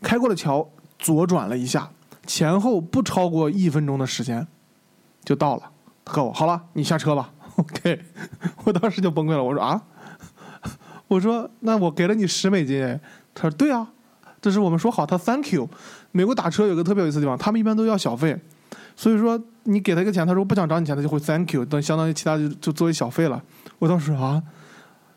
[0.00, 1.90] 开过了桥，左转了一下，
[2.26, 4.46] 前后不超过一分钟的时间
[5.24, 5.62] 就到了。
[6.04, 7.32] 他告诉我：“好了，你下车吧。
[7.56, 8.00] ”OK，
[8.64, 9.42] 我当时就崩溃了。
[9.42, 9.80] 我说：“啊？”
[11.06, 12.98] 我说：“那我给了你十美金。”
[13.34, 13.92] 他说：“对啊，
[14.40, 15.68] 这是我们说好。”他 Thank you。
[16.12, 18.36] 美国打车有个特别有意思的地方，他们一般都要小费，
[18.96, 23.40] 所以说你给他一个钱，他说不想找你钱，他就会 Thank you，等相当于其他就就作为小费了。
[23.80, 24.40] 我当时啊。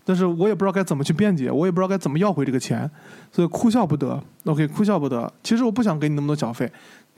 [0.06, 2.92] 但是我也不知道该怎么去辩解，我也不知道该怎么要回这个钱，
[3.32, 4.22] 所以哭笑不得。
[4.44, 5.32] OK，哭笑不得。
[5.42, 6.70] 其实我不想给你那么多小费，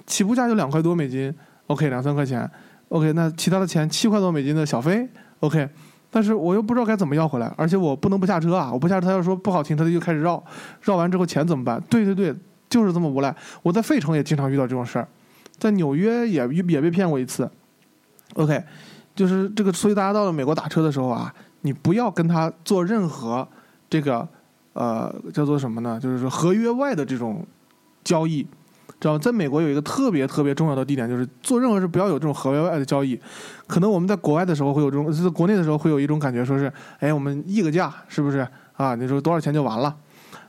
[0.06, 1.34] 起步价就两块多美金。
[1.66, 2.48] OK，两三块钱。
[2.90, 5.10] OK，那其他的钱七块多美金的小费。
[5.40, 5.68] OK，
[6.12, 8.70] 但是我又不知道该怎么要回来，而且我不能不下车啊！
[8.72, 10.44] 我不下车，他要说不好停，他就开始绕，
[10.84, 11.82] 绕完之后钱怎么办？
[11.90, 12.36] 对对对，
[12.70, 13.36] 就是这么无赖。
[13.64, 15.08] 我在费城也经常遇到这种事儿，
[15.58, 17.50] 在纽约也也被骗过一次。
[18.36, 18.64] OK，
[19.16, 21.34] 就是这个，所以大家到了美国打车的时候啊。
[21.62, 23.48] 你不要跟他做任何
[23.90, 24.28] 这个
[24.74, 26.00] 呃叫做什么呢？
[26.00, 27.44] 就是说合约外的这种
[28.04, 28.44] 交易，
[29.00, 29.18] 知道吗？
[29.20, 33.20] 在美国有一个特别特别重要的地点，就是做任何事不要有这种合约外的交易。
[33.66, 38.94] 可能我们在国外的时候会有这种，在国内的时候会有一种感觉，说是哎，我们议个价，是不是啊？
[38.94, 39.96] 你说多少钱就完了？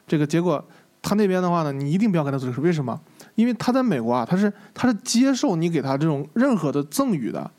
[0.07, 0.63] 这个结果
[1.01, 2.61] 他那边的话呢，你一定不要跟他做这事。
[2.61, 3.01] 为什么？
[3.37, 7.51] 因为他在美国啊，他是他是接受你给他这种任何的赠与的。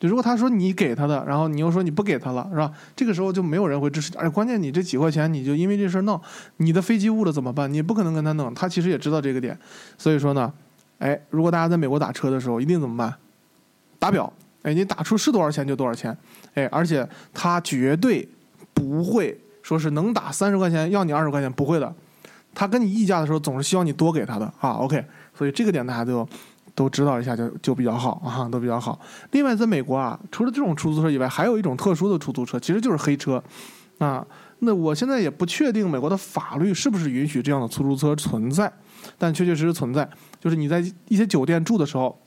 [0.00, 2.72] 就如果他说你给他的，然后你又说你不给他了，是吧？
[2.96, 4.10] 这个时候就没有人会支持。
[4.16, 6.18] 而且关键你这几块钱，你就因为这事闹，
[6.56, 7.70] 你的飞机误了怎么办？
[7.70, 8.52] 你不可能跟他弄。
[8.54, 9.58] 他其实也知道这个点，
[9.98, 10.50] 所以说呢，
[11.00, 13.14] 哎，如果大家在美国打车的时候，一定怎么办？
[13.98, 14.32] 打表，
[14.62, 16.16] 哎，你打出是多少钱就多少钱，
[16.54, 18.26] 哎，而且他绝对
[18.72, 21.94] 不会说是能打三十块钱要你二十块钱，不会的。
[22.54, 24.70] 他跟你议价的时候，总是希望你多给他的啊。
[24.70, 26.26] OK，所以这个点大家都。
[26.80, 28.98] 都知道一下就就比较好啊，都比较好。
[29.32, 33.42] 另外，在美国啊，除了这种出租车以外，还有一种特殊的出租车，其实就是黑车
[33.98, 34.26] 啊。
[34.60, 38.72] 那我现在也不确定美国的法律是不是允许这样的出租车存在，
[39.18, 40.08] 但确确实实存在。
[40.40, 42.18] 就是你在一些酒店住的时候，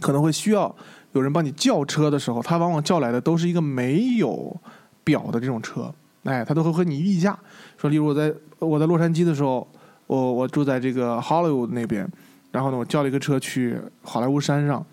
[0.00, 0.74] 可能会需要
[1.12, 4.58] 有人帮你叫车的时候，他往往叫来的都是一个没有
[5.04, 5.92] 表的这种车，
[6.22, 7.38] 哎，他都会和你议价。
[7.76, 9.68] 说，例如我在我在洛杉矶的时候，
[10.06, 12.10] 我我住在这个 Hollywood 那边。
[12.54, 14.86] 然后呢，我叫了一个车去好莱坞山上，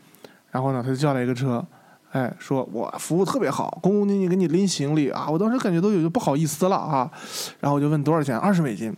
[0.50, 1.64] 然后呢，他就叫了一个车，
[2.10, 7.12] 哎，说我服务特别好，恭恭敬敬给你拎行李啊，我当时感觉都有就不好意思了啊，
[7.60, 8.92] 然后我就问多少钱，二十美金，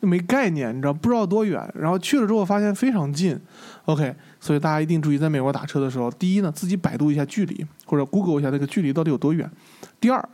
[0.00, 3.40] 没概念，你知道不知道多远，然后去了之后发现非常近
[3.86, 9.50] ，OK，所以大家一定注意，在美国打车的时候，第一呢，自己百度一下距离，或者 Google 一下这个距离到底有多远，
[9.98, 10.28] 第二，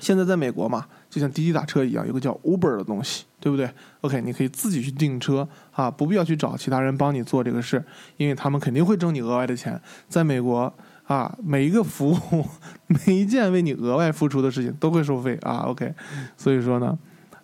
[0.00, 0.84] 现在在美国嘛。
[1.10, 3.68] 就像滴滴打车一样，有个叫 Uber 的东西，对不对
[4.02, 7.84] ？OK，你可以自己去订车啊，不必要去找其他人帮你做这个事，
[8.16, 9.78] 因为他们肯定会挣你额外的钱。
[10.08, 10.72] 在美国
[11.08, 12.46] 啊，每一个服务、
[12.86, 15.64] 每一件为你额外付出的事情都会收费啊。
[15.66, 15.92] OK，
[16.36, 16.96] 所以说呢，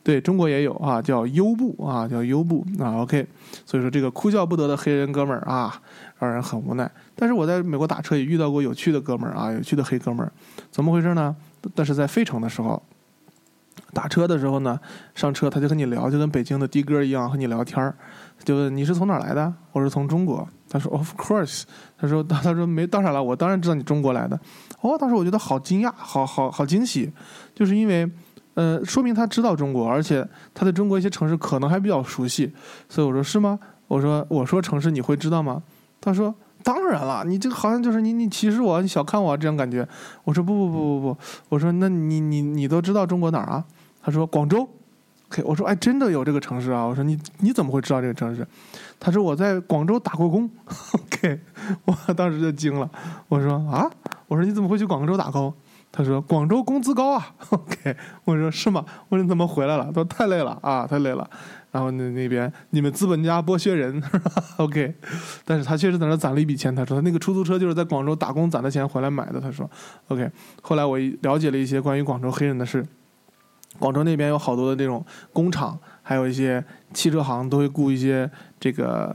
[0.05, 3.03] 对中国也有啊，叫优步啊，叫优步啊。
[3.03, 3.27] OK，
[3.65, 5.83] 所以说这个哭笑不得的黑人哥们儿啊，
[6.21, 6.89] 让人很无奈。
[7.17, 10.31] 但是我在美国打车也遇到过有趣的哥们儿啊，有趣的黑哥们儿，
[10.71, 11.35] 怎么回事呢？
[11.75, 12.81] 但是在费城的时候。
[13.97, 14.79] 打车的时候呢，
[15.15, 17.97] 上车他就和你聊，就跟北京的的哥一样和你聊天儿，
[18.45, 19.51] 就问你是从哪儿来的？
[19.73, 20.47] 我是从中国。
[20.69, 21.63] 他说 Of course。
[21.97, 24.39] 他说 他说没当然了，我当然知道你中国来的。
[24.83, 27.11] 哦，当时我觉得好惊讶，好好好惊喜，
[27.55, 28.07] 就是因为
[28.53, 32.53] 呃，说明他知道中国，而且他对中国一些城市可能还比较熟悉。
[32.91, 33.59] 所以我说是吗？
[33.89, 35.63] 我说我说城市你会知道吗？
[36.03, 39.89] 他说当然了，你这个好像就是你你歧视我，你小看我这样感觉。
[40.25, 43.65] 我说不不不不不，我说那你你你都知道中国哪儿啊？
[44.07, 44.69] 他说广州
[45.31, 46.85] ，K 我说哎，真的有这个城市啊？
[46.85, 48.47] 我说你你怎么会知道这个城市？
[49.01, 50.49] 他说我在广州打过工
[51.11, 51.41] ”K，
[51.85, 52.89] 我当时就惊了。
[53.27, 53.91] 我说啊，
[54.29, 55.53] 我说你怎么会去广州打工？
[55.91, 57.35] 他说广州工资高啊
[57.83, 58.85] ”K，我说是吗？
[59.09, 59.87] 我说你怎么回来了？
[59.87, 61.29] 他说太累了啊，太累了。
[61.73, 64.01] 然后那那边你们资本家剥削人
[64.59, 64.95] ，OK，
[65.45, 66.73] 但是他确实在那攒了一笔钱。
[66.73, 69.41] 他说他那个出租车就是在广州打工攒的钱回来买的。
[69.41, 69.69] 他说
[70.07, 70.31] OK，
[70.63, 72.87] 后来我了解了一些关于广州黑人的事。
[73.79, 79.15] 广州那边有好多的这种工厂，还有一些汽车行都会雇一些这个，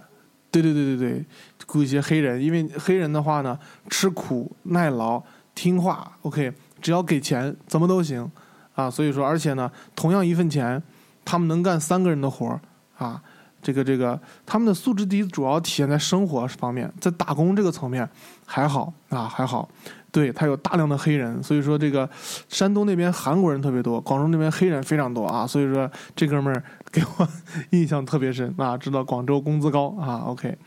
[0.50, 1.26] 对对对对对，
[1.66, 3.58] 雇一些黑人，因为黑人的话呢，
[3.90, 5.22] 吃苦耐劳
[5.56, 8.30] 听话，OK，只要给钱怎么都行
[8.76, 8.90] 啊。
[8.90, 10.82] 所以说，而且呢，同样一份钱，
[11.26, 12.60] 他们能干三个人的活儿
[12.98, 13.22] 啊。
[13.64, 18.10] 这个这个，他们的素质低主要体现在生活方面，在打工这个层面
[18.52, 19.70] 还好啊还好。
[20.12, 22.10] 对，他有大量的黑人，所以说这个
[22.50, 26.62] 山东那边韩国人特别多，广州那边黑人非常多啊，所以说这哥们儿
[26.92, 27.28] 给我
[27.72, 30.58] 印象特别深啊，知道广州工资高啊，OK。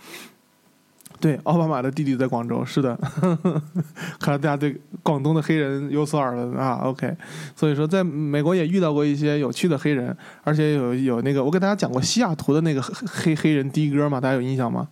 [1.20, 2.98] 对，奥巴马的弟弟在广州，是的，
[4.18, 6.80] 看来大家对广东的黑人有所耳闻啊。
[6.82, 7.14] OK，
[7.54, 14.88] 所以说在美国也遇到过一些有趣的黑人，而且有有那个我给大家讲过西雅图的那个黑黑人的哥嘛，大家有印象吗？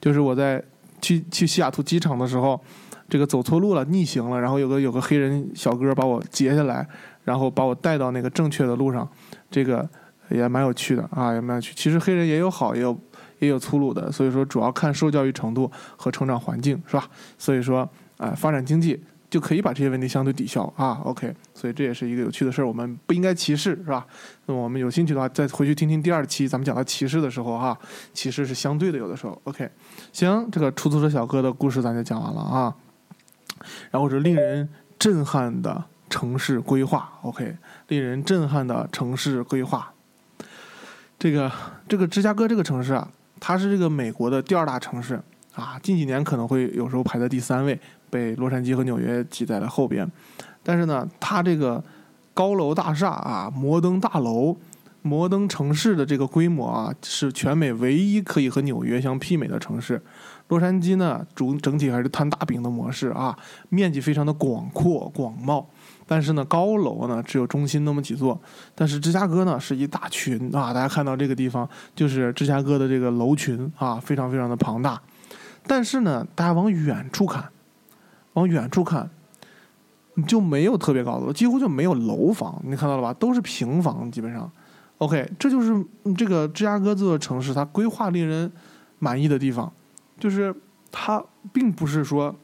[0.00, 0.62] 就是我在
[1.00, 2.60] 去去西雅图机场的时候，
[3.08, 6.86] 这个走错路了，逆行了，然后有个有个黑人小哥把我截下来，
[7.24, 9.08] 然后把我带到那个正确的路上，
[9.50, 9.88] 这个
[10.30, 11.72] 也蛮有趣的啊，也蛮有趣。
[11.74, 12.98] 其实黑人也有好，也有。
[13.40, 17.08] 也有粗鲁的，所以说主要看受教育程度和成长环境，是吧？
[17.38, 21.00] 所以说，啊，发展经济就可以把这些问题相对抵消啊。
[21.04, 24.06] OK，所以这也是一个有趣的事儿，我们不应该歧视，是吧？
[24.44, 27.74] 那么我们有兴趣的话，再回去听听第二期咱们讲到歧视的时候，哈，
[28.12, 29.40] 歧视是相对的，有的时候。
[29.44, 29.66] OK，
[30.12, 32.74] 行，这个出租车小哥的故事咱就讲完了啊。
[33.90, 34.68] 然后是令人
[34.98, 37.56] 震撼的城市规划，OK，
[37.88, 39.92] 令人震撼的城市规划。
[41.18, 41.50] 这个
[41.88, 43.08] 这个芝加哥这个城市啊。
[43.42, 45.18] 它是这个美国的第二大城市
[45.54, 50.06] 啊，近几年可能会有时候排在第三位，被洛杉矶和纽约挤在了后边。
[50.62, 51.82] 但是呢，它这个
[52.34, 54.54] 高楼大厦啊，摩登大楼、
[55.02, 60.02] 摩登城市的这个规模啊，是全美唯一可以和纽约相媲美的城市。
[60.48, 65.64] 洛杉矶呢，主整体还是摊大饼的模式啊，面积非常的广阔广袤。
[66.06, 68.40] 但是呢，高楼呢只有中心那么几座，
[68.74, 70.74] 但是芝加哥呢是一大群啊！
[70.74, 75.00] 大家看到这个地方就是芝加哥的这个楼群啊，非常非常的庞大。
[75.66, 77.48] 但是呢，大家往远处看，
[78.32, 79.08] 往远处看，
[80.26, 83.14] 就没有特别高的，几乎就没有楼房，你看到了吧？
[83.14, 84.50] 都是平房，基本上。
[85.00, 85.84] OK，这就是
[86.14, 88.52] 这个芝加哥这座城市它规划令人
[88.98, 89.72] 满意的地方，
[90.18, 90.54] 就是
[90.92, 92.36] 它并不是说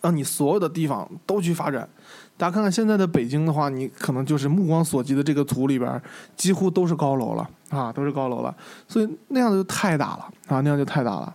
[0.00, 1.88] 让你所有的地方都去发展。
[2.36, 6.02] 大家看看现在的北京的话，你可能就是目光所及的这个图里边，
[6.36, 8.52] 几乎都是高楼了啊，都是高楼了，
[8.88, 11.34] 所以那样就太大了啊，那样就太大了。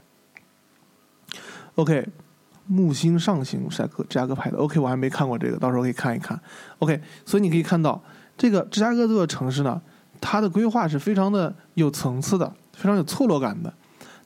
[1.76, 2.06] OK，
[2.68, 4.58] 木星上行，帅哥，芝加哥拍的。
[4.58, 6.38] OK，我还没看过这个，到时候可以看一看。
[6.80, 8.02] OK，所以你可以看到
[8.38, 9.82] 这个芝加哥这座城市呢，
[10.24, 13.72] 它的规划是非常的有层次的，非常有错落感的。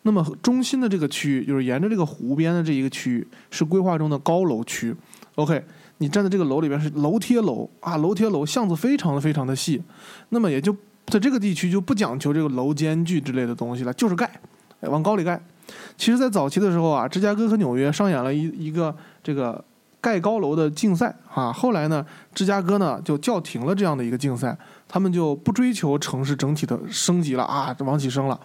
[0.04, 4.96] 那么中心的这个区域，就是沿着这个湖边的这一个区域，是规划中的高楼区。
[5.36, 5.64] OK。
[6.00, 9.82] 你站在这个楼里边是楼贴楼啊，楼贴楼巷子非常的非常的细，
[10.30, 10.72] 那么也就
[11.08, 14.30] 在这个地区就不讲求这个楼间距之类的东西了，就是盖，
[14.82, 15.42] 往高里盖。
[15.98, 19.66] 其实，在早期的时候啊，芝加哥和纽约上演了一一个这个
[20.00, 21.52] 盖高楼的竞赛啊。
[21.52, 22.06] 后来呢，
[22.36, 24.56] 芝加哥呢就叫停了这样的一个竞赛，
[24.88, 28.40] 他们就不追求城市整体的升级了啊，往起升了，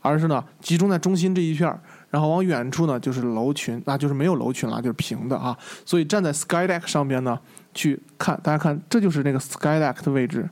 [0.00, 1.80] 而是呢集中在中心这一片儿。
[2.10, 5.54] 然后往远处呢，就是楼群，那就是没有楼群了，就是平的啊。
[5.84, 7.38] 所以站在 Sky Deck 上边呢，
[7.74, 10.48] 去看，大家看，这就是那个 Sky Deck 的位置。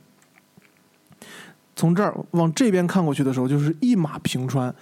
[1.75, 4.73] 从这儿往这边看过去的时候，就是一马平川，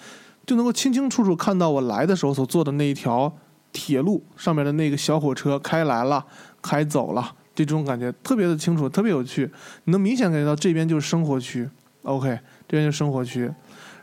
[0.46, 3.34] 就能够清清楚楚看到我来的时候所坐的那一条
[3.72, 6.26] 铁路上面的那个小火车开来了，
[6.62, 9.50] 开走了，这种感觉特别的清楚，特别有趣。
[9.86, 11.70] 你能明显感觉到这边就是生活区
[12.04, 12.28] ，OK，
[12.68, 13.50] 这边就是生活区。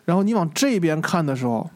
[0.05, 1.71] 然后你往这边看的时候。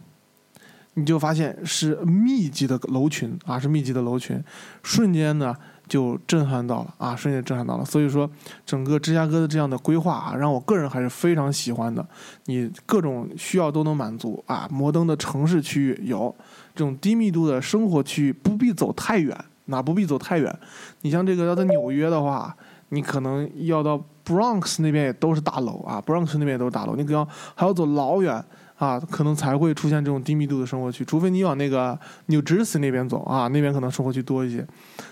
[0.98, 4.42] 你就发现是密集的楼群啊，是密集的楼群，
[4.82, 5.54] 瞬间呢
[5.86, 7.84] 就震撼到了啊，瞬间震撼到了。
[7.84, 8.30] 所以说，
[8.64, 12.08] 整个芝加哥的这样的规划啊，让我个人还是非常喜欢的。
[12.46, 16.34] 你各种需要都能满足啊，摩登的城市区域有，
[16.74, 20.58] 这种低密度的生活区域不必走太远，那不必走太远。
[21.02, 22.56] 你像这个要在纽约的话，
[22.88, 28.44] 你可能要到 Bronx 那边也都是大楼啊，Bronx 那边也都是大楼，你可能还要走老远。
[28.76, 34.66] 啊，可能才会出现这种低密度的生活区，除非你往那个 New Jersey 那边走啊，那边可能生活区多一些，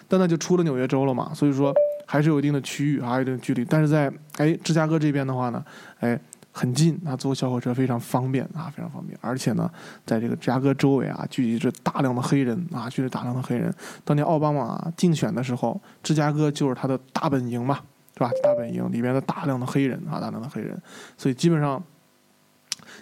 [0.06, 1.72] 但那就出了纽约州了嘛，所以说
[2.04, 3.64] 还是有一定的区域，还有一定的距离。
[3.64, 5.64] 但是在哎芝加哥这边的话呢，
[6.00, 6.20] 哎
[6.56, 9.18] 很近啊，坐小火车非常方便啊，非常方便。
[9.20, 9.68] 而且呢，
[10.06, 13.74] 在这个芝加哥周围啊，聚集着大量的黑人啊，聚集大量的黑人。
[14.04, 17.80] 当年奥巴马竞选的时候，芝加哥就是他的大本营嘛，
[18.14, 18.30] 是吧？
[18.40, 20.80] 大本营里面的大量的黑人啊，大量的黑人，
[21.18, 21.82] 所以基本上。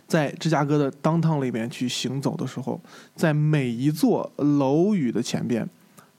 [0.07, 2.81] 在芝加哥的当趟里边去行走的时候，
[3.15, 5.69] 在每一座楼宇的前边，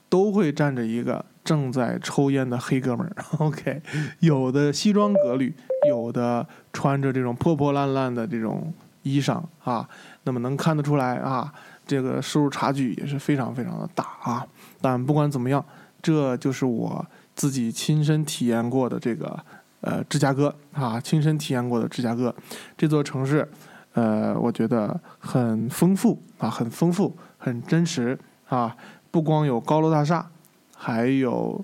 [0.08, 3.24] 都会站着一个正在抽烟的黑哥们儿。
[3.38, 3.80] OK，
[4.20, 5.54] 有的西装革履，
[5.86, 8.72] 有的穿着这种破破烂烂的这种
[9.02, 9.88] 衣裳啊。
[10.24, 11.52] 那么能看得出来啊，
[11.86, 14.46] 这个收入差距也是非常非常的大啊。
[14.80, 15.64] 但不管怎么样，
[16.02, 17.04] 这就是我
[17.34, 19.38] 自己亲身体验过的这个。
[19.86, 22.34] 呃，芝加哥啊，亲身体验过的芝加哥
[22.74, 23.46] 这座城市，
[23.92, 28.18] 呃，我觉得很丰富啊，很丰富，很真实
[28.48, 28.74] 啊。
[29.10, 30.26] 不光有高楼大厦
[30.74, 31.62] 还有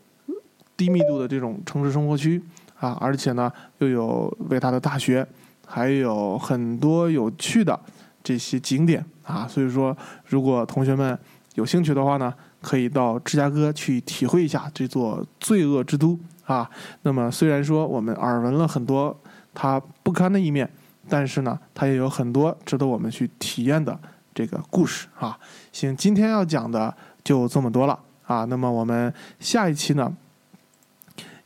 [0.76, 2.44] 低密度的这种城市生活区
[2.81, 5.24] 啊，而且呢又有伟大的大学，
[5.66, 7.78] 还有很多有趣的
[8.24, 9.47] 这些景点啊。
[9.47, 11.16] 所以说，如果同学们
[11.55, 16.68] 有兴趣的话呢，可以到芝加哥去体会一下这座罪恶之都啊。
[17.03, 19.16] 那么虽然说我们耳闻了很多
[19.55, 20.68] 它不堪的一面，
[21.09, 23.97] 但是呢，它也有很多值得我们去体验的。
[24.33, 25.37] 这个故事啊，
[25.72, 28.45] 行，今天要讲的就这么多了啊。
[28.45, 30.16] 那么我们下一期呢，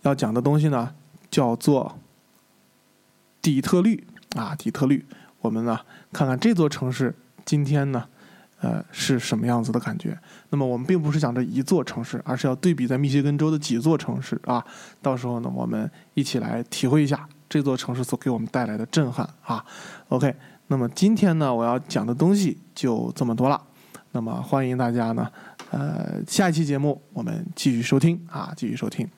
[0.02, 0.94] 要讲的东西呢，
[1.34, 1.98] 叫做
[3.42, 4.06] 底特律
[4.36, 5.04] 啊，底特律。
[5.40, 5.80] 我们呢，
[6.12, 7.12] 看看这座城市
[7.44, 8.06] 今天呢，
[8.60, 10.16] 呃，是什么样子的感觉。
[10.50, 14.64] 那么我们并不是讲这一座城市，而是要对比在密歇根州的几座城市啊。
[15.02, 19.64] 到时候呢，我们一起来体会一下这座城市所给我们带来的震撼啊。
[20.10, 20.32] OK。
[20.68, 23.60] 那么今天呢，我要讲的东西就这么多了。
[24.12, 25.28] 那么欢迎大家呢，
[25.72, 29.10] 呃，下一期节目我们继续收听啊，继续收听。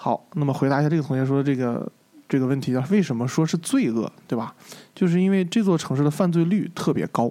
[0.00, 1.90] 好，那么回答一下这个同学说的这个
[2.28, 4.54] 这个问题，为什么说是罪恶，对吧？
[4.94, 7.28] 就是因为这座城市的犯罪率特别高，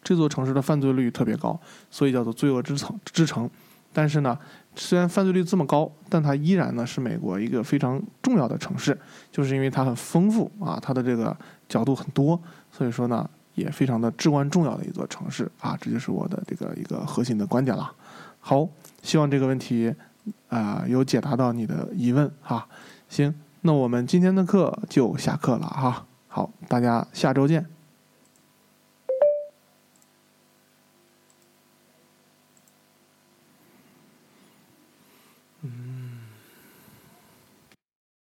[0.00, 1.58] 这座城市的犯罪率特别高，
[1.90, 3.50] 所以叫做罪恶之城之城。
[3.92, 4.38] 但是呢，
[4.76, 8.96] 虽然犯罪率这么高，但它依然呢是美国一个非常重要的城市，
[9.32, 11.36] 就是因为它很丰富啊，它的这个
[11.68, 12.40] 角度很多。
[12.70, 17.92] 所以说呢，也非常的至关重要的一座城市啊，这就是我的这个一个核心的观点了。
[18.38, 18.68] 好，
[19.02, 19.92] 希望这个问题
[20.48, 22.66] 啊有解答到你的疑问哈。
[23.08, 26.06] 行，那我们今天的课就下课了哈。
[26.28, 27.73] 好，大家下周见。